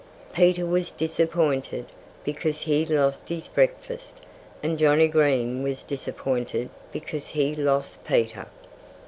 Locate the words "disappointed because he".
0.89-2.87, 5.83-7.53